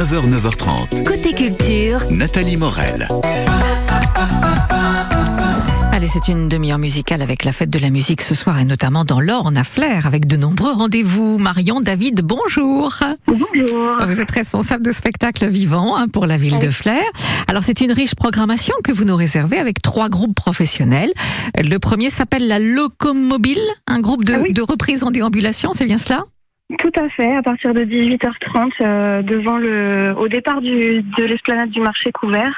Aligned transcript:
9h, 0.00 0.30
9h30. 0.30 1.04
Côté 1.04 1.34
culture, 1.34 2.00
Nathalie 2.10 2.56
Morel. 2.56 3.06
Allez, 5.92 6.06
c'est 6.06 6.28
une 6.28 6.48
demi-heure 6.48 6.78
musicale 6.78 7.20
avec 7.20 7.44
la 7.44 7.52
fête 7.52 7.68
de 7.68 7.78
la 7.78 7.90
musique 7.90 8.22
ce 8.22 8.34
soir 8.34 8.58
et 8.58 8.64
notamment 8.64 9.04
dans 9.04 9.20
l'Orne 9.20 9.58
à 9.58 9.62
Flers 9.62 10.06
avec 10.06 10.26
de 10.26 10.38
nombreux 10.38 10.72
rendez-vous. 10.72 11.36
Marion, 11.36 11.82
David, 11.82 12.22
bonjour. 12.22 12.98
Bonjour. 13.26 13.98
Vous 14.06 14.20
êtes 14.22 14.30
responsable 14.30 14.82
de 14.82 14.90
spectacle 14.90 15.46
vivant 15.46 15.98
hein, 15.98 16.08
pour 16.08 16.24
la 16.24 16.38
ville 16.38 16.58
de 16.60 16.70
Flers. 16.70 17.02
Alors 17.46 17.62
c'est 17.62 17.82
une 17.82 17.92
riche 17.92 18.14
programmation 18.14 18.74
que 18.82 18.92
vous 18.92 19.04
nous 19.04 19.16
réservez 19.16 19.58
avec 19.58 19.82
trois 19.82 20.08
groupes 20.08 20.34
professionnels. 20.34 21.12
Le 21.62 21.76
premier 21.76 22.08
s'appelle 22.08 22.48
la 22.48 22.58
Locomobile, 22.58 23.60
un 23.86 24.00
groupe 24.00 24.24
de, 24.24 24.32
Ah 24.32 24.40
oui. 24.44 24.54
de 24.54 24.62
reprise 24.62 25.04
en 25.04 25.10
déambulation, 25.10 25.72
c'est 25.74 25.84
bien 25.84 25.98
cela? 25.98 26.22
Tout 26.78 26.92
à 27.00 27.08
fait, 27.08 27.34
à 27.34 27.42
partir 27.42 27.74
de 27.74 27.82
18h30, 27.84 28.70
euh, 28.82 29.22
devant 29.22 29.58
le, 29.58 30.14
au 30.16 30.28
départ 30.28 30.60
du, 30.60 31.02
de 31.02 31.24
l'esplanade 31.24 31.70
du 31.70 31.80
marché 31.80 32.12
couvert. 32.12 32.52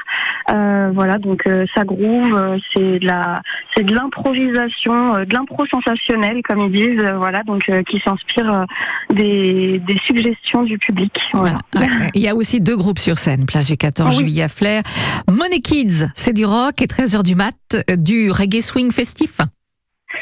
Euh, 0.51 0.91
voilà, 0.93 1.17
donc 1.17 1.47
euh, 1.47 1.65
ça 1.73 1.83
groove, 1.83 2.33
euh, 2.35 2.57
c'est 2.73 2.99
de 2.99 3.05
la, 3.07 3.41
c'est 3.75 3.83
de 3.83 3.95
l'improvisation, 3.95 5.15
euh, 5.15 5.25
de 5.25 5.33
l'impro 5.33 5.65
sensationnel, 5.65 6.41
comme 6.43 6.59
ils 6.59 6.71
disent. 6.71 7.03
voilà, 7.17 7.43
donc 7.43 7.63
euh, 7.69 7.81
qui 7.83 7.99
s'inspire 8.05 8.65
des, 9.09 9.79
des 9.79 9.97
suggestions 10.05 10.63
du 10.63 10.77
public. 10.77 11.13
Voilà. 11.33 11.57
Voilà. 11.73 11.93
Il 12.13 12.21
y 12.21 12.27
a 12.27 12.35
aussi 12.35 12.59
deux 12.59 12.77
groupes 12.77 12.99
sur 12.99 13.17
scène, 13.17 13.45
place 13.45 13.67
du 13.67 13.77
14 13.77 14.09
Ah 14.11 14.13
oui. 14.15 14.19
juillet 14.27 14.43
à 14.43 14.49
Flers. 14.49 14.83
Money 15.31 15.59
Kids, 15.61 16.07
c'est 16.15 16.33
du 16.33 16.45
rock 16.45 16.81
et 16.81 16.85
13h 16.85 17.23
du 17.23 17.35
mat, 17.35 17.53
du 17.97 18.29
reggae 18.31 18.61
swing 18.61 18.91
festif. 18.91 19.39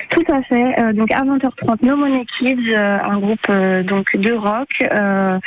Tout 0.09 0.23
à 0.31 0.41
fait. 0.43 0.79
Euh, 0.79 0.93
donc 0.93 1.11
à 1.11 1.21
20h30, 1.21 1.85
No 1.85 1.95
Money 1.95 2.25
Kids, 2.37 2.73
euh, 2.75 2.97
un 3.03 3.17
groupe 3.19 3.39
euh, 3.49 3.83
donc 3.83 4.05
de 4.15 4.33
rock, 4.33 4.69
euh, 4.91 5.37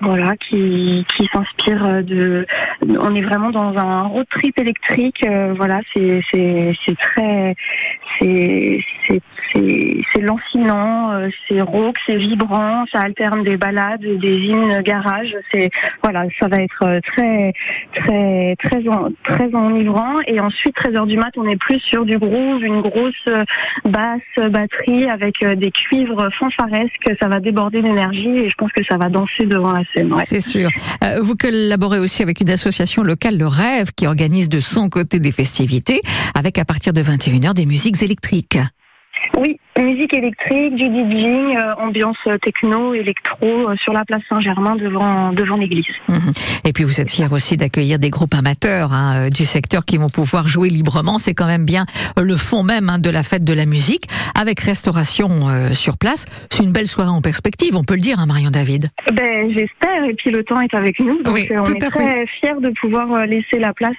voilà, 0.00 0.36
qui 0.36 1.06
qui 1.16 1.26
s'inspire 1.32 2.02
de. 2.02 2.46
On 2.88 3.14
est 3.14 3.22
vraiment 3.22 3.50
dans 3.50 3.76
un 3.76 4.02
road 4.02 4.26
trip 4.30 4.58
électrique. 4.58 5.24
euh, 5.26 5.54
voilà, 5.56 5.80
c'est 5.94 6.20
c'est 6.30 6.74
c'est 6.86 6.96
très 6.98 7.54
c'est 8.20 8.78
c'est 9.08 9.20
c'est 10.12 10.20
lancinant, 10.20 11.12
euh, 11.12 11.28
c'est 11.48 11.60
rauque, 11.60 11.96
c'est 12.06 12.16
vibrant, 12.16 12.84
ça 12.92 13.00
alterne 13.00 13.42
des 13.44 13.56
balades, 13.56 14.00
des 14.00 14.34
hymnes 14.36 14.80
garage. 14.82 15.34
C'est 15.52 15.70
voilà, 16.02 16.24
ça 16.40 16.48
va 16.48 16.56
être 16.58 17.00
très 17.14 17.52
très 17.94 18.56
très 18.62 18.88
en- 18.88 19.08
très 19.22 19.54
enivrant. 19.54 20.16
Et 20.26 20.40
ensuite 20.40 20.74
13h 20.76 21.06
du 21.06 21.16
mat, 21.16 21.32
on 21.36 21.46
est 21.48 21.56
plus 21.58 21.80
sur 21.80 22.04
du 22.04 22.18
groove, 22.18 22.64
une 22.64 22.80
grosse 22.80 23.28
basse 23.94 24.50
batterie 24.50 25.08
avec 25.08 25.42
euh, 25.42 25.54
des 25.54 25.70
cuivres 25.70 26.28
fanfaresques, 26.38 27.10
ça 27.20 27.28
va 27.28 27.38
déborder 27.38 27.80
d'énergie 27.80 28.38
et 28.38 28.48
je 28.48 28.54
pense 28.58 28.72
que 28.72 28.82
ça 28.88 28.96
va 28.96 29.08
danser 29.08 29.46
devant 29.46 29.72
la 29.72 29.82
scène. 29.94 30.12
Ouais. 30.12 30.24
C'est 30.26 30.40
sûr. 30.40 30.68
Euh, 31.04 31.20
vous 31.22 31.34
collaborez 31.34 32.00
aussi 32.00 32.22
avec 32.22 32.40
une 32.40 32.50
association 32.50 33.02
locale, 33.02 33.38
Le 33.38 33.46
Rêve, 33.46 33.92
qui 33.96 34.06
organise 34.06 34.48
de 34.48 34.60
son 34.60 34.88
côté 34.88 35.20
des 35.20 35.32
festivités, 35.32 36.00
avec 36.34 36.58
à 36.58 36.64
partir 36.64 36.92
de 36.92 37.00
21h 37.00 37.54
des 37.54 37.66
musiques 37.66 38.02
électriques. 38.02 38.58
Oui, 39.36 39.58
musique 39.82 40.14
électrique, 40.16 40.76
du 40.76 40.84
DJing, 40.84 41.56
euh, 41.56 41.74
ambiance 41.78 42.16
techno, 42.42 42.94
électro 42.94 43.70
euh, 43.70 43.76
sur 43.76 43.92
la 43.92 44.04
place 44.04 44.22
Saint-Germain 44.28 44.76
devant 44.76 45.32
devant 45.32 45.56
l'église. 45.56 45.84
Mhm. 46.08 46.32
Et 46.64 46.72
puis 46.72 46.84
vous 46.84 47.00
êtes 47.00 47.10
fiers 47.10 47.28
aussi 47.30 47.56
d'accueillir 47.56 47.98
des 47.98 48.10
groupes 48.10 48.34
amateurs 48.34 48.92
hein, 48.92 49.26
euh, 49.26 49.30
du 49.30 49.44
secteur 49.44 49.84
qui 49.84 49.96
vont 49.98 50.10
pouvoir 50.10 50.48
jouer 50.48 50.68
librement. 50.68 51.18
C'est 51.18 51.34
quand 51.34 51.46
même 51.46 51.64
bien 51.64 51.86
le 52.16 52.36
fond 52.36 52.62
même 52.62 52.88
hein, 52.88 52.98
de 52.98 53.10
la 53.10 53.22
fête 53.22 53.44
de 53.44 53.52
la 53.52 53.66
musique, 53.66 54.08
avec 54.38 54.60
restauration 54.60 55.48
euh, 55.48 55.72
sur 55.72 55.98
place. 55.98 56.26
C'est 56.50 56.62
une 56.62 56.72
belle 56.72 56.86
soirée 56.86 57.10
en 57.10 57.20
perspective, 57.20 57.76
on 57.76 57.84
peut 57.84 57.94
le 57.94 58.00
dire, 58.00 58.18
hein, 58.18 58.26
Marion 58.26 58.50
David. 58.50 58.90
Ben 59.12 59.50
j'espère 59.50 60.04
et 60.08 60.14
puis 60.14 60.30
le 60.30 60.44
temps 60.44 60.60
est 60.60 60.74
avec 60.74 60.98
nous 61.00 61.22
donc 61.22 61.34
Oui, 61.34 61.48
on 61.50 61.64
est 61.64 61.78
très 61.78 62.26
fiers 62.26 62.60
de 62.60 62.70
pouvoir 62.80 63.26
laisser 63.26 63.58
la 63.58 63.72
place 63.72 63.96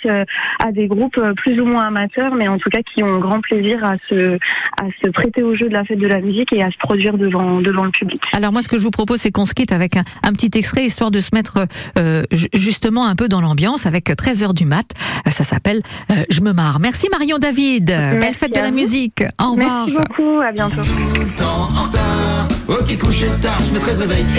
à 0.63 0.71
des 0.71 0.87
groupes 0.87 1.19
plus 1.37 1.59
ou 1.59 1.65
moins 1.65 1.87
amateurs 1.87 2.33
mais 2.35 2.47
en 2.47 2.57
tout 2.57 2.69
cas 2.69 2.79
qui 2.81 3.03
ont 3.03 3.19
grand 3.19 3.41
plaisir 3.41 3.83
à 3.83 3.95
se 4.09 4.37
à 4.85 5.05
se 5.05 5.09
prêter 5.11 5.43
au 5.43 5.55
jeu 5.55 5.67
de 5.67 5.73
la 5.73 5.83
fête 5.83 5.99
de 5.99 6.07
la 6.07 6.21
musique 6.21 6.51
et 6.53 6.61
à 6.63 6.69
se 6.71 6.77
produire 6.79 7.17
devant 7.17 7.61
devant 7.61 7.83
le 7.83 7.91
public. 7.91 8.21
Alors 8.33 8.51
moi, 8.51 8.61
ce 8.61 8.67
que 8.67 8.77
je 8.77 8.83
vous 8.83 8.91
propose, 8.91 9.19
c'est 9.19 9.31
qu'on 9.31 9.45
se 9.45 9.53
quitte 9.53 9.71
avec 9.71 9.97
un, 9.97 10.03
un 10.23 10.33
petit 10.33 10.51
extrait, 10.57 10.85
histoire 10.85 11.11
de 11.11 11.19
se 11.19 11.29
mettre 11.33 11.67
euh, 11.99 12.23
ju- 12.31 12.47
justement 12.53 13.05
un 13.07 13.15
peu 13.15 13.27
dans 13.27 13.41
l'ambiance, 13.41 13.85
avec 13.85 14.09
13h 14.09 14.53
du 14.53 14.65
mat. 14.65 14.85
Euh, 15.27 15.31
Ça 15.31 15.43
s'appelle 15.43 15.81
euh, 16.11 16.15
Je 16.29 16.41
me 16.41 16.53
marre. 16.53 16.79
Merci 16.79 17.07
Marion 17.11 17.37
David. 17.37 17.85
Belle 17.85 18.33
fête 18.33 18.53
de 18.53 18.59
la 18.59 18.69
vous. 18.69 18.75
musique. 18.75 19.23
Au 19.41 19.51
revoir. 19.51 19.85
Merci 19.87 19.97
beaucoup, 19.97 20.39
à 20.41 20.51
bientôt. 20.51 20.75
tout 20.83 21.19
le 21.19 21.35
temps 21.37 21.69
en 21.77 21.83
retard. 21.83 22.47
Ok, 22.67 22.97
couché 22.97 23.27
tard, 23.41 23.59
je 23.67 23.73
me 23.73 23.79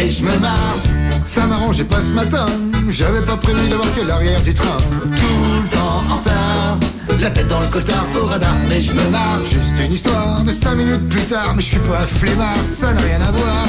et 0.01 0.11
je 0.11 0.25
me 0.25 0.37
marre. 0.39 0.77
Ça 1.25 1.47
m'arrangeait 1.47 1.85
pas 1.85 2.01
ce 2.01 2.13
matin, 2.13 2.47
j'avais 2.89 3.23
pas 3.25 3.37
prévu 3.37 3.69
d'avoir 3.69 3.93
que 3.95 4.07
l'arrière 4.07 4.43
du 4.43 4.55
train. 4.55 4.77
Tout 4.79 5.63
le 5.63 5.69
temps 5.71 6.03
en 6.11 6.17
retard, 6.17 6.79
la 7.21 7.31
tête 7.31 7.49
dans 7.49 7.61
le 7.61 7.67
cotard 7.69 8.07
au 8.21 8.27
radar, 8.27 8.55
mais 8.69 8.81
je 8.81 8.93
me 8.93 9.09
marre. 9.11 9.41
Juste 9.49 9.75
une 9.85 9.93
histoire 9.93 10.43
de 10.45 10.51
cinq 10.51 10.75
minutes 10.77 11.09
plus 11.09 11.23
tard, 11.23 11.55
mais 11.55 11.63
je 11.63 11.67
suis 11.67 11.79
pas 11.79 12.07
flemmard, 12.07 12.57
ça 12.65 12.93
n'a 12.93 13.01
rien 13.01 13.21
à 13.21 13.31
voir. 13.31 13.67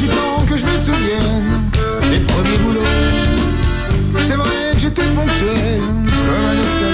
Du 0.00 0.06
temps 0.08 0.44
que 0.48 0.56
je 0.56 0.66
me 0.66 0.76
souvienne 0.76 1.70
des 2.10 2.20
premiers 2.20 2.58
boulots. 2.58 2.80
C'est 4.22 4.36
vrai 4.36 4.72
que 4.74 4.78
j'étais 4.78 5.02
ponctuel, 5.02 5.80
comme 6.26 6.44
un 6.50 6.91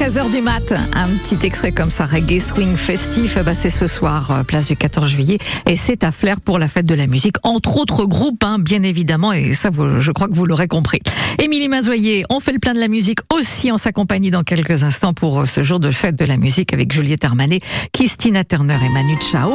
13h 0.00 0.30
du 0.30 0.40
mat. 0.40 0.72
Un 0.94 1.08
petit 1.18 1.44
extrait 1.44 1.72
comme 1.72 1.90
ça, 1.90 2.06
reggae 2.06 2.40
swing 2.40 2.74
festif. 2.74 3.36
Ben, 3.44 3.54
c'est 3.54 3.68
ce 3.68 3.86
soir, 3.86 4.30
euh, 4.30 4.42
place 4.44 4.66
du 4.66 4.74
14 4.74 5.10
juillet. 5.10 5.36
Et 5.66 5.76
c'est 5.76 6.04
à 6.04 6.10
Flair 6.10 6.40
pour 6.40 6.58
la 6.58 6.68
fête 6.68 6.86
de 6.86 6.94
la 6.94 7.06
musique. 7.06 7.36
Entre 7.42 7.76
autres 7.76 8.06
groupes, 8.06 8.42
hein, 8.42 8.58
bien 8.58 8.82
évidemment. 8.82 9.34
Et 9.34 9.52
ça, 9.52 9.68
je 9.98 10.10
crois 10.10 10.28
que 10.28 10.34
vous 10.34 10.46
l'aurez 10.46 10.68
compris. 10.68 11.00
Émilie 11.38 11.68
Mazoyer, 11.68 12.24
on 12.30 12.40
fait 12.40 12.52
le 12.52 12.58
plein 12.58 12.72
de 12.72 12.80
la 12.80 12.88
musique 12.88 13.18
aussi 13.30 13.70
en 13.70 13.76
sa 13.76 13.92
compagnie 13.92 14.30
dans 14.30 14.42
quelques 14.42 14.84
instants 14.84 15.12
pour 15.12 15.40
euh, 15.40 15.44
ce 15.44 15.62
jour 15.62 15.80
de 15.80 15.90
fête 15.90 16.16
de 16.16 16.24
la 16.24 16.38
musique 16.38 16.72
avec 16.72 16.90
Juliette 16.90 17.26
Armanet, 17.26 17.60
Christina 17.92 18.42
Turner 18.42 18.78
et 18.82 18.94
Manu 18.94 19.18
Chao. 19.30 19.52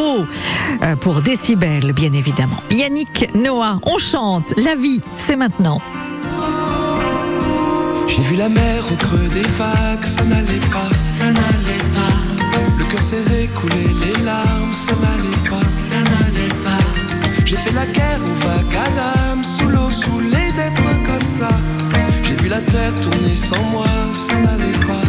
euh, 0.83 0.95
pour 0.97 1.23
Décibel, 1.23 1.91
bien 1.91 2.13
évidemment. 2.13 2.57
Yannick, 2.69 3.31
Noah, 3.33 3.79
on 3.87 3.97
chante. 3.97 4.53
La 4.57 4.75
vie, 4.75 5.01
c'est 5.17 5.37
maintenant. 5.37 5.81
J'ai 8.15 8.21
vu 8.21 8.35
la 8.37 8.47
mer 8.47 8.81
au 8.89 8.95
creux 8.95 9.27
des 9.33 9.41
vagues, 9.59 10.05
ça 10.05 10.23
n'allait 10.23 10.65
pas, 10.71 10.89
ça 11.03 11.25
n'allait 11.25 11.85
pas. 11.93 12.15
Le 12.77 12.85
cœur 12.85 13.01
serré, 13.01 13.49
couler 13.53 13.91
les 13.99 14.23
larmes, 14.23 14.71
ça 14.71 14.93
n'allait 14.93 15.49
pas, 15.49 15.67
ça 15.77 15.95
n'allait 15.95 16.55
pas. 16.63 16.85
J'ai 17.43 17.57
fait 17.57 17.73
la 17.73 17.85
guerre 17.85 18.21
aux 18.23 18.47
vagues 18.47 18.75
à 18.85 18.89
l'âme, 18.95 19.43
sous 19.43 19.67
l'eau, 19.67 19.89
saoulé 19.89 20.45
d'être 20.55 20.87
comme 21.03 21.25
ça. 21.25 21.49
J'ai 22.23 22.35
vu 22.41 22.47
la 22.47 22.61
terre 22.61 22.97
tourner 23.01 23.35
sans 23.35 23.61
moi, 23.63 23.85
ça 24.13 24.33
n'allait 24.35 24.85
pas. 24.87 25.05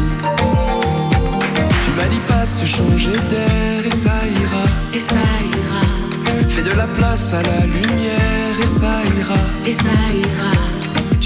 Tu 1.84 1.90
m'as 1.92 2.08
dit 2.10 2.20
passe, 2.26 2.64
changer 2.64 3.18
d'air 3.30 3.86
et 3.86 3.94
ça 3.94 4.16
ira, 4.42 4.64
et 4.92 4.98
ça 4.98 5.14
ira. 5.14 6.48
Fais 6.48 6.64
de 6.64 6.76
la 6.76 6.88
place 6.88 7.32
à 7.32 7.42
la 7.42 7.66
lumière 7.66 8.56
et 8.60 8.66
ça 8.66 9.00
ira, 9.16 9.38
et 9.64 9.72
ça 9.72 9.94
ira. 10.12 10.75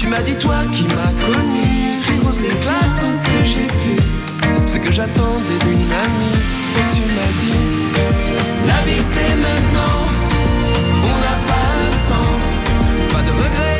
Tu 0.01 0.07
m'as 0.07 0.21
dit 0.23 0.35
toi 0.35 0.55
qui 0.71 0.85
m'as 0.85 1.13
connu, 1.27 2.01
rire 2.07 2.27
aux 2.27 2.31
éclats 2.31 2.89
tant 2.99 3.15
que 3.21 3.45
j'ai 3.45 3.67
pu. 3.67 4.01
Ce 4.65 4.77
que 4.77 4.91
j'attendais 4.91 5.59
d'une 5.63 5.91
amie, 6.05 6.39
et 6.75 6.85
tu 6.91 7.01
m'as 7.13 7.33
dit 7.39 7.61
La 8.65 8.81
vie 8.91 8.99
c'est 8.99 9.35
maintenant, 9.35 9.99
on 11.03 11.17
n'a 11.23 11.37
pas 11.51 11.69
le 11.83 12.09
temps. 12.09 12.33
Pas 13.13 13.21
de 13.21 13.29
regrets 13.29 13.70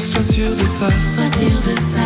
sois 0.00 0.22
sûr 0.22 0.50
de 0.56 0.66
ça. 0.66 0.88
Sois 1.04 1.26
sûr 1.26 1.60
de 1.62 1.78
ça, 1.78 2.00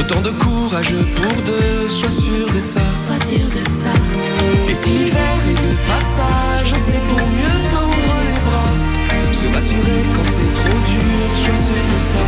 Autant 0.00 0.20
de 0.22 0.30
courage 0.30 0.94
pour 1.16 1.42
deux, 1.44 1.88
sois 1.88 2.10
sûr 2.10 2.46
de 2.54 2.60
ça. 2.60 2.80
sois 2.94 3.18
sûr 3.18 3.38
de 3.38 3.68
ça. 3.68 3.92
Et 4.68 4.74
si 4.74 4.88
l'hiver 4.90 5.36
est 5.50 5.54
de 5.54 5.76
passage, 5.86 6.72
c'est 6.76 7.00
pour 7.08 7.18
mieux 7.28 7.58
tendre 7.70 8.14
les 8.26 8.40
bras. 8.46 9.32
Se 9.32 9.46
rassurer 9.54 10.02
quand 10.14 10.24
c'est 10.24 10.52
trop 10.60 10.78
dur, 10.86 11.28
sois 11.44 11.56
sûr 11.56 11.84
de 11.92 11.98
ça. 11.98 12.24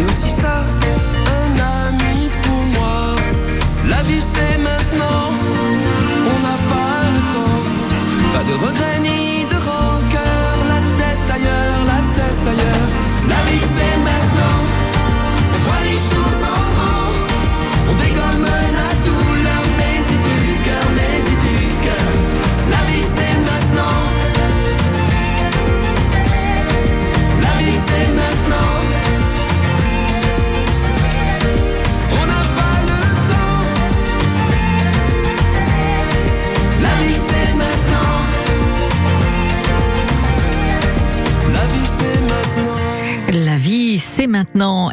C'est 0.00 0.06
aussi 0.06 0.39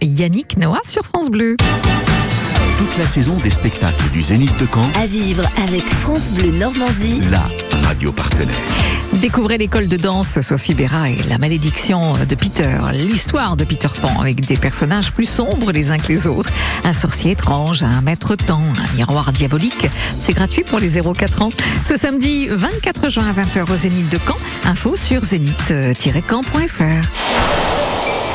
Yannick 0.02 0.58
Noah 0.58 0.82
sur 0.88 1.04
France 1.04 1.30
Bleu. 1.30 1.56
Toute 2.78 2.98
la 3.00 3.08
saison 3.08 3.36
des 3.38 3.50
spectacles 3.50 4.10
du 4.14 4.22
Zénith 4.22 4.56
de 4.60 4.68
Caen, 4.72 4.88
À 5.02 5.08
vivre 5.08 5.44
avec 5.68 5.84
France 6.02 6.30
Bleu 6.32 6.52
Normandie. 6.52 7.20
la 7.32 7.42
radio 7.88 8.12
partenaire. 8.12 8.56
Découvrez 9.14 9.58
l'école 9.58 9.88
de 9.88 9.98
danse 9.98 10.40
Sophie 10.42 10.76
Béra 10.76 11.10
et 11.10 11.18
la 11.30 11.38
malédiction 11.40 12.14
de 12.14 12.36
Peter, 12.36 12.78
l'histoire 12.94 13.56
de 13.58 13.64
Peter 13.64 13.88
Pan 14.02 14.20
avec 14.22 14.46
des 14.46 14.58
personnages 14.58 15.12
plus 15.12 15.28
sombres 15.28 15.72
les 15.72 15.90
uns 15.92 15.98
que 15.98 16.10
les 16.10 16.28
autres. 16.28 16.52
Un 16.84 16.94
sorcier 16.94 17.32
étrange, 17.32 17.82
un 17.84 18.02
maître 18.02 18.36
temps, 18.36 18.62
un 18.62 18.96
miroir 18.96 19.32
diabolique. 19.32 19.88
C'est 20.20 20.34
gratuit 20.34 20.64
pour 20.64 20.80
les 20.80 20.98
0-4 21.00 21.42
ans. 21.44 21.50
Ce 21.88 21.96
samedi 21.96 22.48
24 22.50 23.10
juin 23.10 23.26
à 23.28 23.34
20h 23.34 23.72
au 23.72 23.76
Zénith 23.76 24.10
de 24.10 24.18
Caen. 24.20 24.38
Info 24.66 24.96
sur 24.96 25.24
zénith-caen.fr. 25.24 27.67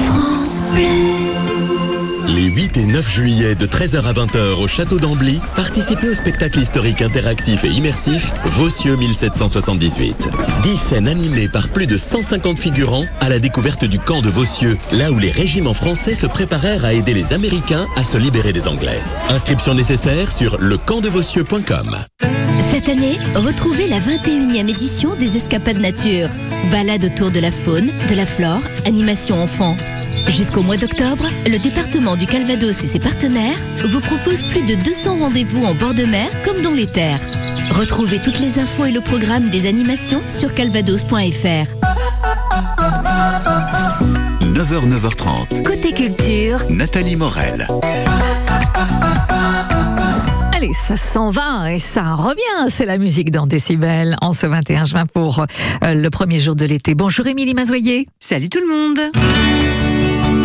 France 0.04 0.62
Bleu. 0.72 1.71
Les 2.34 2.44
8 2.44 2.78
et 2.78 2.86
9 2.86 3.10
juillet 3.10 3.54
de 3.54 3.66
13h 3.66 4.04
à 4.04 4.12
20h 4.14 4.54
au 4.54 4.66
Château 4.66 4.98
d'Ambly, 4.98 5.38
participez 5.54 6.08
au 6.08 6.14
spectacle 6.14 6.60
historique 6.60 7.02
interactif 7.02 7.62
et 7.64 7.68
immersif 7.68 8.32
Vossieux 8.46 8.96
1778. 8.96 10.30
10 10.62 10.76
scènes 10.78 11.08
animées 11.08 11.48
par 11.48 11.68
plus 11.68 11.86
de 11.86 11.98
150 11.98 12.58
figurants 12.58 13.04
à 13.20 13.28
la 13.28 13.38
découverte 13.38 13.84
du 13.84 13.98
camp 13.98 14.22
de 14.22 14.30
Vossieux, 14.30 14.78
là 14.92 15.12
où 15.12 15.18
les 15.18 15.30
régiments 15.30 15.74
français 15.74 16.14
se 16.14 16.26
préparèrent 16.26 16.86
à 16.86 16.94
aider 16.94 17.12
les 17.12 17.34
Américains 17.34 17.86
à 17.96 18.04
se 18.04 18.16
libérer 18.16 18.54
des 18.54 18.66
Anglais. 18.66 19.00
Inscription 19.28 19.74
nécessaire 19.74 20.32
sur 20.32 20.58
lecampdevossieux.com. 20.58 21.98
Cette 22.70 22.88
année, 22.88 23.18
retrouvez 23.34 23.88
la 23.88 23.98
21e 23.98 24.70
édition 24.70 25.14
des 25.16 25.36
Escapades 25.36 25.80
Nature. 25.80 26.30
Balade 26.70 27.04
autour 27.04 27.30
de 27.30 27.40
la 27.40 27.52
faune, 27.52 27.90
de 28.08 28.14
la 28.14 28.24
flore, 28.24 28.62
animation 28.86 29.42
enfant. 29.42 29.76
Jusqu'au 30.28 30.62
mois 30.62 30.76
d'octobre, 30.76 31.24
le 31.46 31.58
département 31.58 32.16
du 32.16 32.26
Calvados 32.26 32.82
et 32.82 32.86
ses 32.86 32.98
partenaires 32.98 33.58
vous 33.84 34.00
proposent 34.00 34.42
plus 34.42 34.66
de 34.66 34.82
200 34.82 35.18
rendez-vous 35.18 35.64
en 35.64 35.74
bord 35.74 35.94
de 35.94 36.04
mer 36.04 36.28
comme 36.44 36.60
dans 36.62 36.70
les 36.72 36.86
terres. 36.86 37.20
Retrouvez 37.70 38.18
toutes 38.18 38.40
les 38.40 38.58
infos 38.58 38.86
et 38.86 38.92
le 38.92 39.00
programme 39.00 39.50
des 39.50 39.66
animations 39.66 40.22
sur 40.28 40.54
calvados.fr. 40.54 41.66
9h, 44.42 44.88
9h30. 44.88 45.62
Côté 45.62 45.92
culture, 45.92 46.58
Nathalie 46.68 47.16
Morel. 47.16 47.66
Allez, 50.54 50.72
ça 50.74 50.96
s'en 50.96 51.30
va 51.30 51.72
et 51.72 51.78
ça 51.78 52.14
revient. 52.14 52.68
C'est 52.68 52.86
la 52.86 52.98
musique 52.98 53.30
dans 53.30 53.46
Décibel 53.46 54.16
en 54.20 54.32
ce 54.32 54.46
21 54.46 54.84
juin 54.84 55.06
pour 55.06 55.40
euh, 55.84 55.94
le 55.94 56.10
premier 56.10 56.38
jour 56.38 56.54
de 56.54 56.64
l'été. 56.66 56.94
Bonjour 56.94 57.26
Émilie 57.26 57.54
Mazoyer. 57.54 58.06
Salut 58.20 58.48
tout 58.48 58.60
le 58.60 58.68
monde 58.68 59.91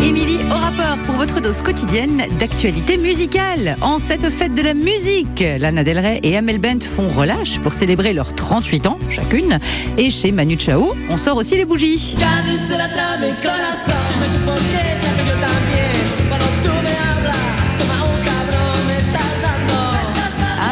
Émilie 0.02 0.38
au 0.50 0.54
rapport 0.54 0.96
pour 1.04 1.16
votre 1.16 1.40
dose 1.40 1.62
quotidienne 1.62 2.22
d'actualité 2.38 2.96
musicale. 2.96 3.76
En 3.80 3.98
cette 3.98 4.30
fête 4.30 4.54
de 4.54 4.62
la 4.62 4.74
musique, 4.74 5.40
Lana 5.40 5.84
Del 5.84 5.98
Rey 5.98 6.20
et 6.22 6.36
Amel 6.36 6.58
Bent 6.58 6.82
font 6.82 7.08
relâche 7.08 7.58
pour 7.60 7.72
célébrer 7.72 8.12
leurs 8.12 8.34
38 8.34 8.86
ans 8.86 8.98
chacune. 9.10 9.58
Et 9.96 10.10
chez 10.10 10.32
Manu 10.32 10.56
Chao, 10.58 10.94
on 11.10 11.16
sort 11.16 11.36
aussi 11.36 11.56
les 11.56 11.64
bougies. 11.64 12.16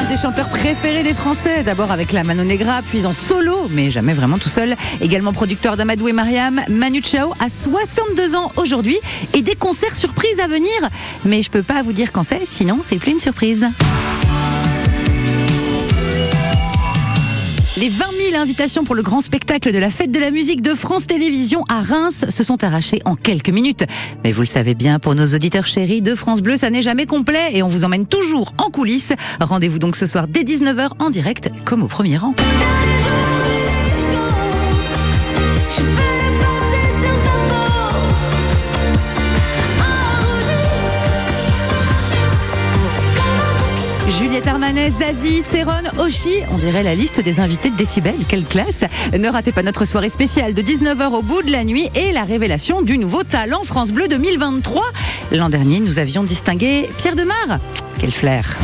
Des 0.09 0.17
chanteurs 0.17 0.49
préférés 0.49 1.03
des 1.03 1.15
Français, 1.15 1.63
d'abord 1.63 1.91
avec 1.91 2.13
la 2.13 2.23
Mano 2.23 2.45
Negra, 2.45 2.81
puis 2.83 3.07
en 3.07 3.13
solo, 3.13 3.69
mais 3.71 3.91
jamais 3.91 4.15
vraiment 4.15 4.39
tout 4.39 4.49
seul. 4.49 4.77
Également 5.01 5.33
producteur 5.33 5.77
d'Amadou 5.77 6.09
et 6.09 6.13
Mariam, 6.13 6.61
Manu 6.69 7.03
Chao 7.03 7.33
a 7.41 7.49
62 7.49 8.37
ans 8.37 8.53
aujourd'hui 8.57 8.99
et 9.35 9.43
des 9.43 9.55
concerts 9.55 9.97
surprises 9.97 10.39
à 10.41 10.47
venir. 10.47 10.71
Mais 11.25 11.43
je 11.43 11.51
peux 11.51 11.63
pas 11.63 11.83
vous 11.83 11.93
dire 11.93 12.13
quand 12.13 12.23
c'est, 12.23 12.47
sinon 12.47 12.81
c'est 12.83 12.99
plus 12.99 13.13
une 13.13 13.21
surprise. 13.21 13.67
Les 17.77 17.89
20 17.89 18.16
000 18.31 18.41
invitations 18.41 18.83
pour 18.83 18.97
le 18.97 19.03
grand 19.03 19.21
spectacle 19.21 19.73
de 19.73 19.79
la 19.79 19.89
fête 19.89 20.11
de 20.11 20.19
la 20.19 20.33
musique 20.33 20.61
de 20.61 20.75
France 20.75 21.07
Télévisions 21.07 21.65
à 21.69 21.81
Reims 21.81 22.25
se 22.29 22.43
sont 22.43 22.65
arrachées 22.65 23.01
en 23.05 23.15
quelques 23.15 23.51
minutes. 23.51 23.85
Mais 24.25 24.33
vous 24.33 24.41
le 24.41 24.47
savez 24.47 24.75
bien, 24.75 24.99
pour 24.99 25.15
nos 25.15 25.27
auditeurs 25.27 25.67
chéris 25.67 26.03
de 26.03 26.15
France 26.15 26.41
Bleu, 26.41 26.57
ça 26.57 26.71
n'est 26.71 26.83
jamais 26.83 27.07
complet 27.07 27.51
et 27.53 27.63
on 27.63 27.69
vous 27.69 27.85
emmène 27.85 28.07
toujours 28.07 28.53
en 28.59 28.69
coulisses. 28.71 29.13
Rendez-vous 29.41 29.79
donc 29.79 29.95
ce 29.95 30.07
soir 30.07 30.27
dès 30.27 30.43
19h 30.43 30.91
en 30.99 31.11
direct, 31.11 31.51
comme 31.65 31.85
au 31.85 31.89
premier 31.89 32.17
rang. 32.17 32.35
Juliette 44.09 44.47
Armanet, 44.47 44.91
Zazie, 44.91 45.43
Céron, 45.43 45.73
Oshi, 45.99 46.41
on 46.53 46.59
dirait 46.59 46.83
la 46.83 46.95
liste 46.95 47.21
des 47.21 47.41
invités 47.41 47.71
de 47.71 47.77
Décibel, 47.77 48.15
quelle 48.29 48.45
classe 48.45 48.85
Ne 49.13 49.29
ratez 49.29 49.53
pas 49.53 49.63
notre 49.63 49.85
soirée 49.85 50.09
spéciale 50.09 50.55
de 50.55 50.63
19h 50.63 51.13
au 51.13 51.23
bout 51.23 51.43
de 51.43 51.51
la 51.51 51.65
nuit 51.65 51.91
et 51.95 52.13
la 52.13 52.25
révélation 52.25 52.83
du 52.83 52.99
nouveau 52.99 53.25
talent 53.25 53.65
France 53.65 53.91
Bleu 53.91 54.07
2023. 54.09 54.85
L'an 55.33 55.49
dernier, 55.49 55.81
nous 55.81 55.99
avions 55.99 56.23
distingué 56.23 56.89
Pierre 56.99 57.17
Demar. 57.17 57.59
Quel 57.99 58.13
flair 58.13 58.57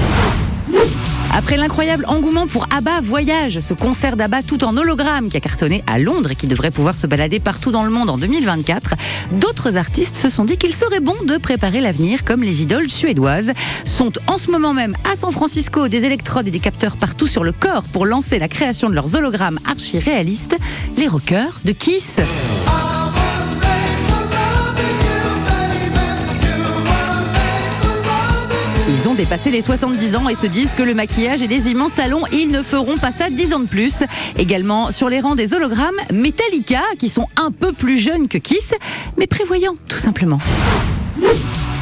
après 1.34 1.56
l'incroyable 1.56 2.04
engouement 2.08 2.46
pour 2.46 2.66
ABBA 2.74 3.00
Voyage, 3.00 3.58
ce 3.60 3.72
concert 3.72 4.16
d'ABBA 4.16 4.42
tout 4.42 4.64
en 4.64 4.76
hologramme 4.76 5.28
qui 5.28 5.36
a 5.36 5.40
cartonné 5.40 5.82
à 5.86 5.98
Londres 5.98 6.32
et 6.32 6.36
qui 6.36 6.46
devrait 6.46 6.70
pouvoir 6.70 6.94
se 6.94 7.06
balader 7.06 7.40
partout 7.40 7.70
dans 7.70 7.84
le 7.84 7.90
monde 7.90 8.10
en 8.10 8.18
2024, 8.18 8.94
d'autres 9.32 9.76
artistes 9.76 10.14
se 10.14 10.28
sont 10.28 10.44
dit 10.44 10.58
qu'il 10.58 10.74
serait 10.74 11.00
bon 11.00 11.14
de 11.26 11.38
préparer 11.38 11.80
l'avenir 11.80 12.24
comme 12.24 12.42
les 12.42 12.62
idoles 12.62 12.90
suédoises 12.90 13.52
sont 13.84 14.12
en 14.26 14.36
ce 14.36 14.50
moment 14.50 14.74
même 14.74 14.94
à 15.10 15.16
San 15.16 15.32
Francisco 15.32 15.88
des 15.88 16.04
électrodes 16.04 16.48
et 16.48 16.50
des 16.50 16.60
capteurs 16.60 16.96
partout 16.96 17.26
sur 17.26 17.44
le 17.44 17.52
corps 17.52 17.84
pour 17.92 18.04
lancer 18.04 18.38
la 18.38 18.48
création 18.48 18.90
de 18.90 18.94
leurs 18.94 19.16
hologrammes 19.16 19.58
archi-réalistes, 19.66 20.56
les 20.96 21.08
rockers 21.08 21.60
de 21.64 21.72
Kiss. 21.72 22.20
Ils 28.94 29.08
ont 29.08 29.14
dépassé 29.14 29.50
les 29.50 29.62
70 29.62 30.16
ans 30.16 30.28
et 30.28 30.34
se 30.34 30.46
disent 30.46 30.74
que 30.74 30.82
le 30.82 30.92
maquillage 30.92 31.40
et 31.40 31.46
les 31.46 31.68
immenses 31.68 31.94
talons, 31.94 32.24
ils 32.30 32.48
ne 32.48 32.62
feront 32.62 32.98
pas 32.98 33.10
ça 33.10 33.30
10 33.30 33.54
ans 33.54 33.60
de 33.60 33.66
plus. 33.66 34.04
Également 34.36 34.92
sur 34.92 35.08
les 35.08 35.20
rangs 35.20 35.34
des 35.34 35.54
hologrammes, 35.54 35.96
Metallica, 36.12 36.82
qui 36.98 37.08
sont 37.08 37.26
un 37.36 37.50
peu 37.50 37.72
plus 37.72 37.96
jeunes 37.96 38.28
que 38.28 38.36
Kiss, 38.36 38.74
mais 39.16 39.26
prévoyants 39.26 39.76
tout 39.88 39.96
simplement. 39.96 40.40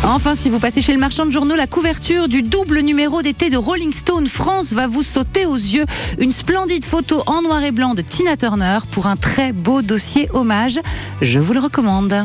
Enfin, 0.05 0.37
si 0.37 0.51
vous 0.51 0.61
passez 0.61 0.81
chez 0.81 0.93
le 0.93 1.01
marchand 1.01 1.27
de 1.27 1.33
journaux, 1.33 1.57
la 1.57 1.67
couverture 1.67 2.29
du 2.29 2.43
double 2.43 2.81
numéro 2.81 3.23
d'été 3.23 3.51
de 3.51 3.57
Rolling 3.57 3.93
Stone 3.93 4.29
France 4.29 4.73
va 4.73 4.87
vous 4.87 5.03
sauter 5.03 5.47
aux 5.47 5.57
yeux. 5.57 5.87
Une 6.21 6.31
splendide 6.31 6.85
photo 6.85 7.25
en 7.27 7.43
noir 7.43 7.65
et 7.65 7.73
blanc 7.73 7.95
de 7.95 8.03
Tina 8.03 8.37
Turner 8.37 8.79
pour 8.93 9.09
un 9.09 9.17
très 9.17 9.51
beau 9.51 9.83
dossier 9.83 10.29
hommage. 10.33 10.79
Je 11.21 11.41
vous 11.41 11.55
le 11.55 11.61
recommande. 11.61 12.25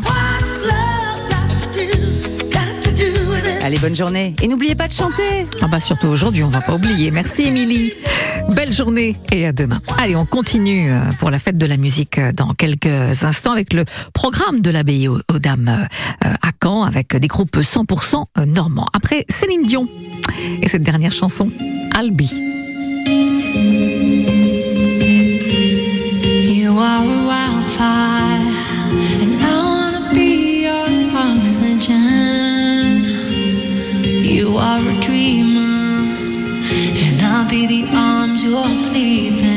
Allez, 3.66 3.80
bonne 3.80 3.96
journée. 3.96 4.36
Et 4.44 4.48
n'oubliez 4.48 4.76
pas 4.76 4.88
de 4.88 4.94
chanter. 4.94 5.48
Ah 5.60 5.68
bah 5.68 5.80
surtout 5.80 6.06
aujourd'hui, 6.06 6.44
on 6.44 6.50
va 6.50 6.62
pas 6.62 6.76
oublier. 6.76 7.10
Merci 7.10 7.46
Émilie. 7.46 7.94
Belle 8.52 8.72
journée 8.72 9.16
et 9.32 9.48
à 9.48 9.54
demain. 9.54 9.80
Allez, 9.98 10.16
on 10.16 10.24
continue 10.24 10.92
euh, 10.92 11.00
pour 11.18 11.32
la 11.32 11.40
fête 11.40 11.58
de 11.58 11.66
la 11.66 11.78
musique 11.78 12.20
euh, 12.20 12.32
dans 12.32 12.54
quelques 12.54 13.24
instants 13.24 13.54
avec 13.54 13.74
le 13.74 13.84
programme 14.14 14.60
de 14.60 14.70
l'abbaye 14.70 15.08
aux, 15.08 15.20
dames 15.40 15.88
euh, 16.24 16.28
à 16.44 16.52
Caen 16.62 16.84
avec 16.84 17.16
des 17.16 17.28
groupes 17.28 17.58
100% 17.58 18.46
normands. 18.46 18.86
Après 18.94 19.26
Céline 19.30 19.66
Dion 19.66 19.90
et 20.62 20.70
cette 20.70 20.84
dernière 20.84 21.12
chanson, 21.12 21.50
Albi. 21.96 22.40
You 26.62 26.78
are 26.78 27.02
a 27.02 27.26
wildfire, 27.26 28.25
be 37.56 37.68
the 37.68 37.96
arms 37.96 38.44
you're 38.44 38.76
sleeping 38.76 39.55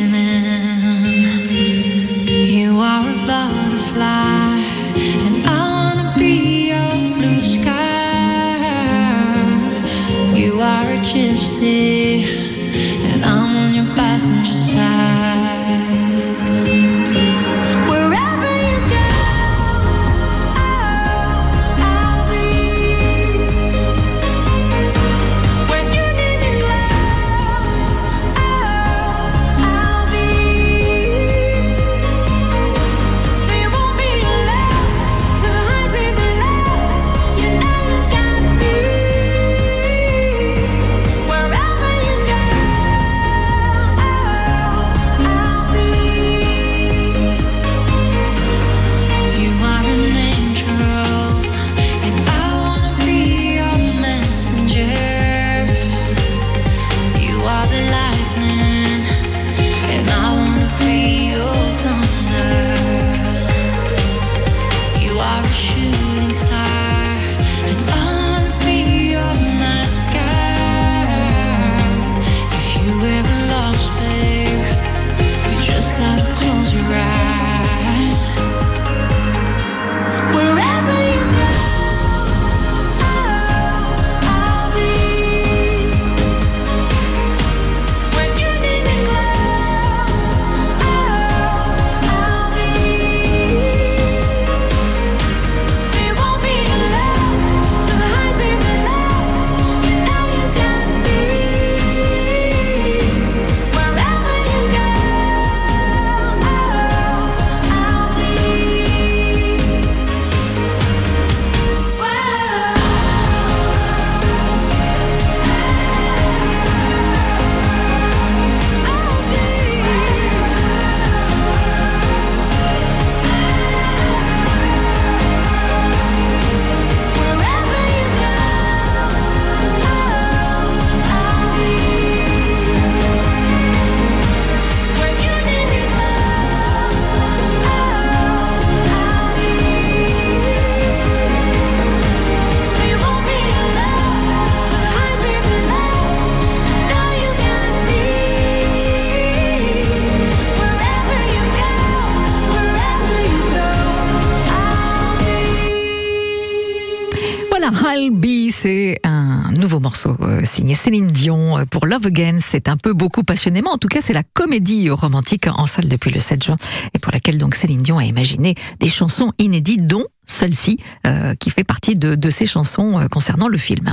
I'll 157.71 158.11
Be, 158.11 158.51
c'est 158.51 158.99
un 159.05 159.53
nouveau 159.53 159.79
morceau 159.79 160.17
euh, 160.21 160.43
signé 160.45 160.75
Céline 160.75 161.09
Dion 161.09 161.59
euh, 161.59 161.65
pour 161.65 161.87
Love 161.87 162.07
Again. 162.07 162.39
C'est 162.41 162.69
un 162.69 162.77
peu 162.77 162.95
beaucoup 162.95 163.25
passionnément. 163.25 163.73
En 163.73 163.79
tout 163.79 163.89
cas, 163.89 164.01
c'est 164.01 164.15
la 164.15 164.23
comédie 164.23 164.89
romantique 164.89 165.47
en 165.47 165.67
salle 165.67 165.89
depuis 165.89 166.11
le 166.11 166.19
7 166.19 166.43
juin 166.43 166.57
et 166.95 166.99
pour 166.99 167.13
laquelle 167.13 167.37
donc 167.37 167.55
Céline 167.55 167.83
Dion 167.83 167.99
a 167.99 168.05
imaginé 168.05 168.55
des 168.81 168.89
chansons 168.89 169.33
inédites, 169.39 169.87
dont 169.87 170.05
celle-ci, 170.25 170.79
euh, 171.07 171.35
qui 171.35 171.51
fait 171.51 171.65
partie 171.65 171.95
de, 171.95 172.15
de 172.15 172.31
ses 172.31 172.47
chansons 172.47 173.07
concernant 173.11 173.49
le 173.49 173.59
film. 173.59 173.93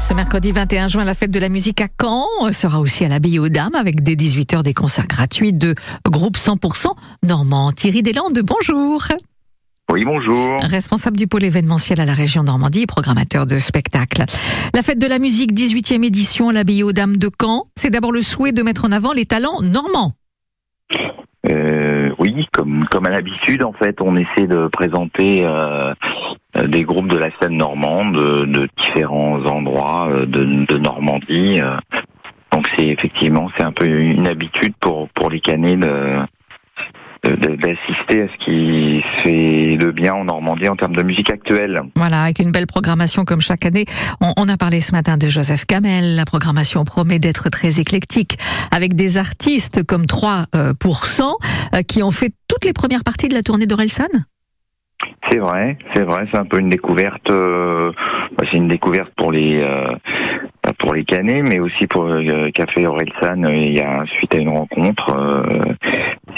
Ce 0.00 0.14
mercredi 0.14 0.52
21 0.52 0.88
juin, 0.88 1.04
la 1.04 1.14
fête 1.14 1.30
de 1.30 1.40
la 1.40 1.48
musique 1.48 1.80
à 1.80 1.88
Caen 2.00 2.26
sera 2.52 2.80
aussi 2.80 3.04
à 3.04 3.08
l'abbaye 3.08 3.38
aux 3.38 3.48
Dames 3.48 3.74
avec 3.74 4.02
dès 4.02 4.14
18h 4.14 4.62
des 4.62 4.72
concerts 4.72 5.08
gratuits 5.08 5.52
de 5.52 5.74
groupe 6.08 6.38
100% 6.38 6.88
normand. 7.22 7.72
Thierry 7.72 8.02
Deslandes, 8.02 8.40
bonjour. 8.42 9.02
Oui, 9.92 10.02
bonjour. 10.04 10.58
Responsable 10.62 11.16
du 11.16 11.28
pôle 11.28 11.44
événementiel 11.44 12.00
à 12.00 12.04
la 12.04 12.12
région 12.12 12.42
Normandie, 12.42 12.86
programmateur 12.86 13.46
de 13.46 13.58
spectacles. 13.58 14.24
La 14.74 14.82
fête 14.82 14.98
de 14.98 15.06
la 15.06 15.18
musique 15.20 15.52
18e 15.52 16.04
édition 16.04 16.48
à 16.48 16.52
l'abbaye 16.52 16.82
aux 16.82 16.92
Dames 16.92 17.16
de 17.16 17.30
Caen, 17.40 17.66
c'est 17.76 17.90
d'abord 17.90 18.10
le 18.10 18.20
souhait 18.20 18.50
de 18.52 18.62
mettre 18.62 18.84
en 18.84 18.90
avant 18.92 19.12
les 19.12 19.26
talents 19.26 19.62
normands. 19.62 20.14
Euh, 21.50 22.10
oui, 22.18 22.46
comme, 22.52 22.84
comme 22.90 23.06
à 23.06 23.10
l'habitude, 23.10 23.62
en 23.62 23.72
fait, 23.72 23.96
on 24.00 24.16
essaie 24.16 24.48
de 24.48 24.66
présenter 24.66 25.46
euh, 25.46 25.94
euh, 26.56 26.66
des 26.66 26.82
groupes 26.82 27.08
de 27.08 27.16
la 27.18 27.28
scène 27.40 27.56
normande, 27.56 28.16
de, 28.16 28.44
de 28.46 28.68
différents 28.82 29.44
endroits 29.46 30.08
euh, 30.10 30.26
de, 30.26 30.42
de 30.66 30.78
Normandie. 30.78 31.60
euh. 31.62 31.76
Donc 32.50 32.66
c'est 32.76 32.86
effectivement, 32.88 33.48
c'est 33.56 33.64
un 33.64 33.72
peu 33.72 33.86
une 33.86 34.26
habitude 34.26 34.72
pour, 34.80 35.08
pour 35.10 35.30
les 35.30 35.40
Canets 35.40 35.78
de- 35.78 36.18
d'assister 37.34 38.22
à 38.22 38.28
ce 38.28 38.44
qui 38.44 39.02
fait 39.22 39.76
de 39.76 39.90
bien 39.90 40.14
en 40.14 40.24
Normandie 40.24 40.68
en 40.68 40.76
termes 40.76 40.94
de 40.94 41.02
musique 41.02 41.32
actuelle. 41.32 41.80
Voilà, 41.96 42.22
avec 42.22 42.38
une 42.38 42.52
belle 42.52 42.66
programmation 42.66 43.24
comme 43.24 43.40
chaque 43.40 43.66
année. 43.66 43.84
On, 44.20 44.32
on 44.36 44.48
a 44.48 44.56
parlé 44.56 44.80
ce 44.80 44.92
matin 44.92 45.16
de 45.16 45.28
Joseph 45.28 45.64
Kamel. 45.64 46.16
La 46.16 46.24
programmation 46.24 46.84
promet 46.84 47.18
d'être 47.18 47.48
très 47.50 47.80
éclectique, 47.80 48.38
avec 48.70 48.94
des 48.94 49.18
artistes 49.18 49.82
comme 49.84 50.04
3% 50.04 50.44
euh, 51.74 51.82
qui 51.82 52.02
ont 52.02 52.10
fait 52.10 52.32
toutes 52.48 52.64
les 52.64 52.72
premières 52.72 53.04
parties 53.04 53.28
de 53.28 53.34
la 53.34 53.42
tournée 53.42 53.66
d'Orelsan. 53.66 54.04
C'est 55.30 55.38
vrai, 55.38 55.76
c'est 55.94 56.02
vrai, 56.04 56.26
c'est 56.32 56.38
un 56.38 56.44
peu 56.46 56.58
une 56.58 56.70
découverte. 56.70 57.30
euh, 57.30 57.92
bah, 58.38 58.44
c'est 58.50 58.56
une 58.56 58.68
découverte 58.68 59.10
pour 59.16 59.30
les 59.32 59.60
euh, 59.62 59.86
pour 60.78 60.94
les 60.94 61.04
Canets, 61.04 61.42
mais 61.42 61.58
aussi 61.60 61.86
pour 61.86 62.04
euh, 62.06 62.50
Café 62.54 62.86
Orelsan. 62.86 63.44
euh, 63.44 63.54
Il 63.54 63.72
y 63.74 63.80
a 63.80 64.04
suite 64.18 64.34
à 64.34 64.38
une 64.38 64.48
rencontre, 64.50 65.14
euh, 65.14 65.42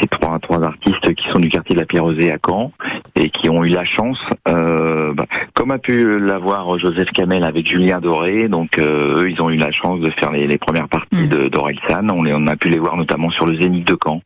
c'est 0.01 0.09
trois 0.11 0.39
trois 0.41 0.63
artistes 0.63 1.15
qui 1.15 1.29
sont 1.33 1.39
du 1.39 1.49
quartier 1.49 1.75
de 1.75 1.81
la 1.81 1.87
Pierrosée 1.87 2.31
à 2.33 2.37
Caen 2.45 2.73
et 3.17 3.31
qui 3.31 3.49
ont 3.51 3.65
eu 3.65 3.69
la 3.69 3.85
chance, 3.85 4.19
euh, 4.49 5.13
bah, 5.15 5.27
comme 5.55 5.71
a 5.71 5.79
pu 5.79 6.19
l'avoir 6.21 6.79
Joseph 6.79 7.09
Kamel 7.15 7.43
avec 7.45 7.67
Julien 7.69 8.01
Doré. 8.01 8.49
Donc 8.49 8.79
euh, 8.79 9.23
eux, 9.23 9.31
ils 9.31 9.41
ont 9.43 9.51
eu 9.51 9.57
la 9.57 9.73
chance 9.73 10.01
de 10.01 10.11
faire 10.21 10.31
les, 10.33 10.47
les 10.47 10.59
premières 10.59 10.89
parties 10.89 11.27
de 11.29 11.49
d'Orelsan. 11.49 12.09
On, 12.11 12.23
les- 12.23 12.35
on 12.35 12.47
a 12.47 12.57
pu 12.57 12.69
les 12.69 12.79
voir 12.79 12.97
notamment 12.97 13.31
sur 13.31 13.47
le 13.47 13.61
Zénith 13.61 13.87
de 13.87 13.97
Caen. 14.03 14.21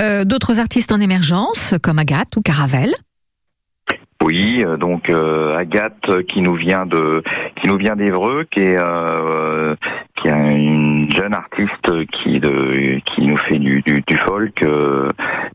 Euh, 0.00 0.24
D'autres 0.24 0.60
artistes 0.60 0.92
en 0.92 1.00
émergence, 1.00 1.74
comme 1.82 1.98
Agathe 1.98 2.36
ou 2.36 2.40
Caravelle. 2.40 2.92
Oui, 4.24 4.64
euh, 4.64 4.76
donc 4.76 5.10
euh, 5.10 5.56
Agathe 5.56 6.08
euh, 6.08 6.22
qui 6.24 6.40
nous 6.40 6.54
vient 6.54 6.86
de 6.86 7.22
qui 7.56 7.68
nous 7.68 7.76
vient 7.76 7.94
d'Evreux, 7.94 8.46
qui 8.50 8.60
est 8.60 8.76
euh, 8.78 9.76
qui 10.16 10.26
est 10.26 10.32
une 10.32 11.08
jeune 11.16 11.34
artiste 11.34 12.04
qui 12.10 12.40
qui 12.40 13.26
nous 13.26 13.36
fait 13.36 13.58
du 13.58 13.80
du, 13.82 14.02
du 14.04 14.16
folk 14.26 14.66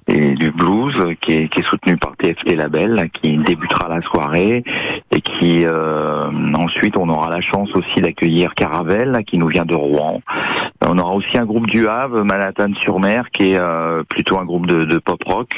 et 0.07 0.33
du 0.35 0.51
blues, 0.51 0.95
qui 1.21 1.33
est 1.33 1.47
qui 1.49 1.61
soutenue 1.63 1.97
par 1.97 2.15
TFT 2.15 2.55
Label, 2.55 3.09
qui 3.21 3.35
débutera 3.37 3.89
la 3.89 4.01
soirée 4.01 4.63
et 5.11 5.21
qui 5.21 5.65
ensuite 6.55 6.95
on 6.97 7.09
aura 7.09 7.29
la 7.29 7.41
chance 7.41 7.69
aussi 7.75 8.01
d'accueillir 8.01 8.53
Caravelle 8.55 9.23
qui 9.27 9.37
nous 9.37 9.47
vient 9.47 9.65
de 9.65 9.75
Rouen. 9.75 10.21
On 10.89 10.97
aura 10.97 11.13
aussi 11.13 11.37
un 11.37 11.45
groupe 11.45 11.67
du 11.67 11.87
Havre, 11.87 12.23
Manhattan-sur-Mer, 12.23 13.29
qui 13.31 13.51
est 13.51 13.57
euh, 13.57 14.03
plutôt 14.03 14.37
un 14.37 14.45
groupe 14.45 14.67
de, 14.67 14.83
de 14.83 14.97
pop 14.97 15.23
rock. 15.25 15.49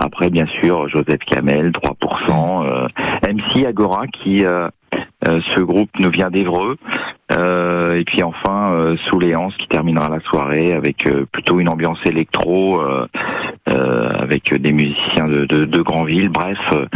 Après, 0.00 0.30
bien 0.30 0.46
sûr, 0.60 0.88
Joseph 0.88 1.20
Kamel, 1.26 1.70
3%, 1.70 2.64
euh, 2.64 2.86
MC 3.26 3.66
Agora, 3.66 4.06
qui 4.06 4.44
Euh, 4.44 4.68
ce 5.24 5.60
groupe 5.60 5.90
nous 5.98 6.10
vient 6.10 6.30
d'Evreux. 6.30 6.76
Euh, 7.38 7.94
et 7.94 8.04
puis 8.04 8.22
enfin, 8.22 8.72
euh, 8.72 8.96
Anses 9.36 9.56
qui 9.58 9.68
terminera 9.68 10.08
la 10.08 10.20
soirée 10.20 10.72
avec 10.72 11.06
euh, 11.06 11.24
plutôt 11.32 11.60
une 11.60 11.68
ambiance 11.68 11.98
électro, 12.04 12.80
euh, 12.80 13.06
euh, 13.68 14.08
avec 14.18 14.52
des 14.54 14.72
musiciens 14.72 15.28
de, 15.28 15.44
de, 15.44 15.64
de 15.64 15.80
Grandville, 15.80 16.28
bref, 16.28 16.58
euh, 16.72 16.86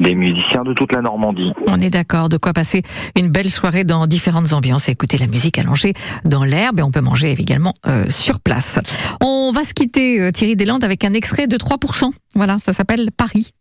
des 0.00 0.14
musiciens 0.14 0.64
de 0.64 0.72
toute 0.72 0.92
la 0.92 1.00
Normandie. 1.00 1.52
On 1.66 1.78
est 1.78 1.90
d'accord, 1.90 2.28
de 2.28 2.36
quoi 2.36 2.52
passer 2.52 2.82
une 3.16 3.28
belle 3.28 3.50
soirée 3.50 3.84
dans 3.84 4.06
différentes 4.06 4.52
ambiances 4.52 4.88
et 4.88 4.92
écouter 4.92 5.18
la 5.18 5.28
musique 5.28 5.58
allongée 5.58 5.94
dans 6.24 6.44
l'herbe 6.44 6.80
et 6.80 6.82
on 6.82 6.90
peut 6.90 7.00
manger 7.00 7.30
également 7.30 7.74
euh, 7.86 8.04
sur 8.08 8.40
place. 8.40 8.80
On 9.22 9.52
va 9.52 9.64
se 9.64 9.72
quitter 9.72 10.20
euh, 10.20 10.32
Thierry 10.32 10.56
Deslandes 10.56 10.84
avec 10.84 11.04
un 11.04 11.12
extrait 11.12 11.46
de 11.46 11.56
3%. 11.56 12.10
Voilà, 12.34 12.58
ça 12.60 12.72
s'appelle 12.72 13.10
Paris. 13.16 13.52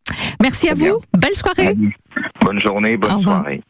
Merci 0.41 0.69
à 0.69 0.75
bien. 0.75 0.93
vous, 0.93 1.01
belle 1.17 1.35
soirée. 1.35 1.75
Bonne 2.41 2.59
journée, 2.61 2.97
bonne 2.97 3.21
soirée. 3.21 3.61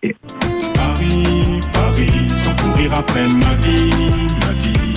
Paris, 0.73 1.59
Paris, 1.73 2.29
sans 2.35 2.55
courir 2.55 2.93
après 2.93 3.27
ma 3.27 3.53
vie, 3.55 4.27
ma 4.41 4.53
vie. 4.53 4.95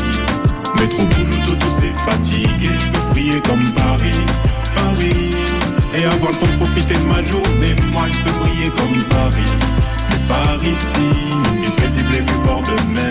Métro, 0.78 1.02
boulot, 1.04 1.46
dodo, 1.46 1.66
c'est 1.70 2.10
fatigué. 2.10 2.70
Je 2.78 2.98
veux 2.98 3.06
briller 3.10 3.40
comme 3.42 3.72
Paris, 3.74 4.20
Paris. 4.74 5.30
Et 5.94 6.04
avoir 6.04 6.32
le 6.32 6.38
temps 6.38 6.46
de 6.46 6.56
profiter 6.64 6.94
de 6.94 7.04
ma 7.04 7.22
journée. 7.22 7.74
Moi, 7.92 8.04
je 8.12 8.18
veux 8.22 8.38
briller 8.40 8.70
comme 8.70 9.02
Paris. 9.08 9.52
Mais 10.10 10.28
par 10.28 10.62
ici, 10.64 11.08
une 11.32 11.60
vie 11.62 11.70
paisible 11.76 12.14
et 12.14 12.20
vue 12.20 12.38
bord 12.44 12.62
de 12.62 12.94
mer. 12.94 13.07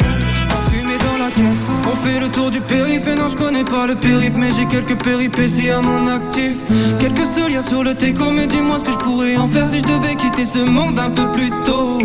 Le 2.20 2.30
tour 2.30 2.50
du 2.52 2.62
périph' 2.62 3.08
et 3.08 3.16
non 3.16 3.30
je 3.30 3.36
connais 3.36 3.64
pas 3.64 3.86
le 3.86 3.96
périple 3.96 4.38
mais 4.38 4.50
j'ai 4.56 4.66
quelques 4.66 5.02
péripéties 5.04 5.70
à 5.70 5.82
mon 5.82 6.08
actif. 6.08 6.56
Quelques 7.00 7.26
seuls 7.26 7.62
sur 7.62 7.84
le 7.84 7.94
teco 7.96 8.32
mais 8.32 8.48
dis-moi 8.48 8.80
ce 8.80 8.86
que 8.86 8.92
je 8.92 8.98
pourrais 8.98 9.38
en 9.38 9.48
faire 9.48 9.66
si 9.68 9.80
je 9.80 9.86
devais 9.86 10.16
quitter 10.16 10.46
ce 10.46 10.60
monde 10.60 11.00
un 11.00 11.10
peu 11.10 11.30
plus 11.32 11.52
tôt. 11.64 12.00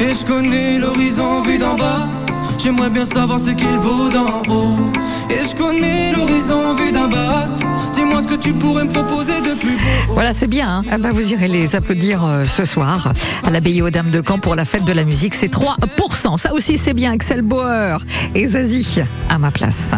Et 0.00 0.10
je 0.10 0.24
connais 0.24 0.78
l'horizon 0.78 1.42
vu 1.42 1.58
d'en 1.58 1.76
bas. 1.76 2.06
J'aimerais 2.58 2.90
bien 2.90 3.04
savoir 3.04 3.38
ce 3.40 3.50
qu'il 3.50 3.76
vaut 3.78 4.08
d'en 4.08 4.42
haut. 4.52 4.78
Et 5.30 5.42
je 5.48 5.54
connais 5.56 6.12
l'horizon 6.12 6.74
vu 6.74 6.92
d'en 6.92 7.08
bas 7.08 7.48
Dis-moi 8.08 8.22
ce 8.22 8.28
que 8.28 8.40
tu 8.40 8.54
pourrais 8.54 8.84
me 8.84 8.90
proposer 8.90 9.38
de 9.42 9.54
plus 9.58 9.76
Voilà, 10.08 10.32
c'est 10.32 10.46
bien. 10.46 10.78
hein. 10.78 10.82
Ah 10.90 10.96
bah, 10.96 11.10
vous 11.12 11.30
irez 11.34 11.46
les 11.46 11.76
applaudir 11.76 12.24
euh, 12.24 12.44
ce 12.46 12.64
soir 12.64 13.12
à 13.44 13.50
l'abbaye 13.50 13.82
aux 13.82 13.90
Dames 13.90 14.10
de 14.10 14.22
Caen 14.26 14.38
pour 14.38 14.54
la 14.54 14.64
fête 14.64 14.86
de 14.86 14.92
la 14.92 15.04
musique. 15.04 15.34
C'est 15.34 15.52
3%. 15.52 16.38
Ça 16.38 16.54
aussi, 16.54 16.78
c'est 16.78 16.94
bien. 16.94 17.12
Axel 17.12 17.42
Bauer 17.42 17.98
et 18.34 18.46
Zazie 18.46 19.02
à 19.28 19.38
ma 19.38 19.50
place. 19.50 19.90